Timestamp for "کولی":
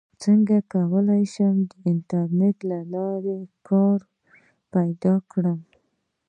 0.73-1.23